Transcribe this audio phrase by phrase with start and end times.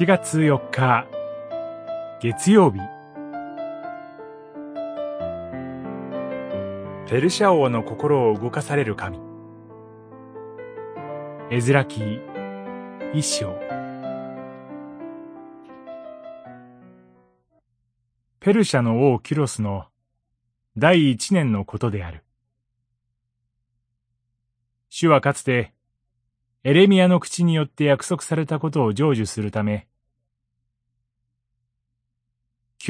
[0.00, 1.06] 7月4日
[2.22, 2.78] 月曜日。
[7.06, 9.20] ペルシャ王の心を動かされる神。
[11.50, 12.18] エズラ記
[13.12, 13.54] 一章。
[18.40, 19.84] ペルシャの王キュロスの
[20.78, 22.24] 第一年のことである。
[24.88, 25.74] 主はかつて
[26.64, 29.89] エレミアの口によって約束されたことを成就するため、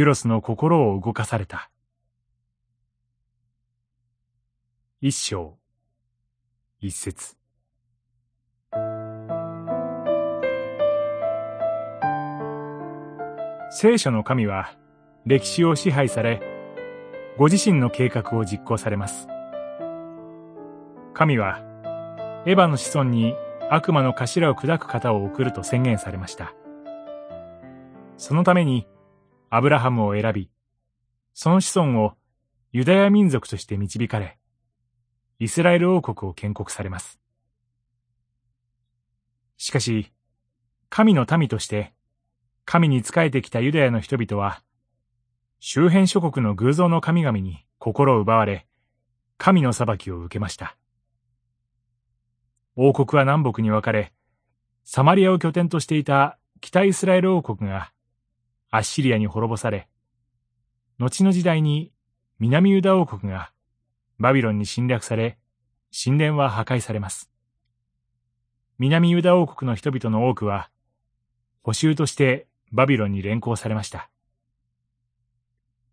[0.02, 1.70] ュロスの心を動かされた。
[5.00, 5.58] 一章、
[6.80, 7.36] 一節。
[13.72, 14.76] 聖書の神は
[15.24, 16.42] 歴史を支配され、
[17.38, 19.28] ご自身の計画を実行されます。
[21.14, 21.60] 神は、
[22.46, 23.34] エヴァの子孫に
[23.70, 26.52] 悪魔の頭を砕く方を送ると宣言されました。
[28.16, 28.86] そのために、
[29.52, 30.48] アブラハムを選び、
[31.34, 32.12] その子孫を
[32.70, 34.38] ユダヤ民族として導かれ、
[35.40, 37.20] イスラエル王国を建国されます。
[39.56, 40.12] しかし、
[40.88, 41.92] 神の民として、
[42.64, 44.62] 神に仕えてきたユダヤの人々は、
[45.58, 48.68] 周辺諸国の偶像の神々に心を奪われ、
[49.36, 50.76] 神の裁きを受けました。
[52.76, 54.12] 王国は南北に分かれ、
[54.84, 57.92] サマリアを拠点としていた北イスラエル王国が
[58.70, 59.88] アッシリアに滅ぼされ、
[60.98, 61.92] 後の時代に
[62.38, 63.52] 南ユダ王国が
[64.18, 65.38] バビロンに侵略され、
[65.92, 67.30] 神殿は破壊されます。
[68.78, 70.70] 南ユダ王国の人々の多くは、
[71.62, 74.10] 補修としてバビロンに連行されました。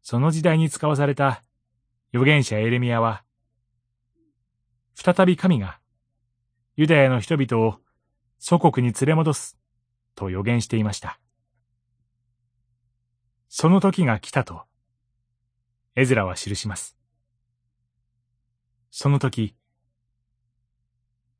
[0.01, 1.41] その時代に使わされた
[2.13, 3.23] 預言者エレミアは、
[4.93, 5.79] 再び神が
[6.75, 7.79] ユダヤの人々を
[8.39, 9.57] 祖国に連れ戻す
[10.15, 11.19] と予言していました。
[13.59, 14.65] その時が来たと、
[15.95, 16.95] エズラは記します。
[18.91, 19.55] その時、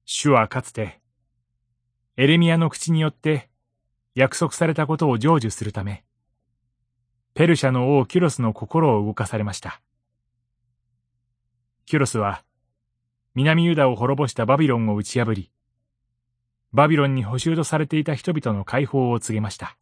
[0.03, 0.99] 主はかつて、
[2.15, 3.51] エレミアの口によって
[4.15, 6.05] 約束されたことを成就するため、
[7.35, 9.79] ペルシャの王キュロスの心を動かされました。
[11.85, 12.43] キュロスは、
[13.35, 15.51] 南ユダを滅ぼしたバビロンを打ち破り、
[16.73, 19.77] バビロンに捕囚とされていた人々の解放を告げました。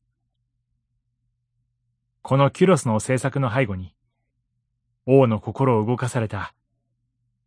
[2.27, 3.93] このキュロスの政策の背後に、
[5.05, 6.55] 王の心を動かされた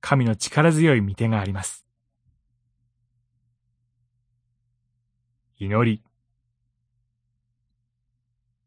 [0.01, 1.85] 神の力強い御手があります。
[5.57, 6.01] 祈り。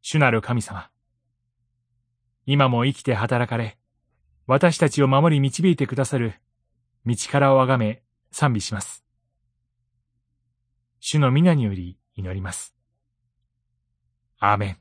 [0.01, 0.89] 主なる神様。
[2.45, 3.77] 今も生きて働かれ、
[4.47, 6.33] 私たちを守り導いてくださる
[7.05, 9.05] 道からをあがめ賛美します。
[10.99, 12.75] 主の皆により祈ります。
[14.39, 14.80] アーメン。